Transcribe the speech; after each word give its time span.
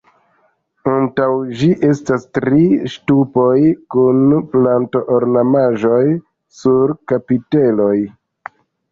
Antaŭ 0.91 1.25
ĝi 1.57 1.67
estas 1.87 2.23
tri 2.37 2.61
ŝtupoj 2.93 3.57
kun 3.95 4.23
planto-ornamaĵoj 4.55 6.01
sur 6.63 6.95
kapiteloj. 7.13 7.99